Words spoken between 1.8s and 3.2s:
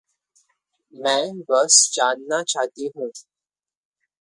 जानना चाहती हूँ।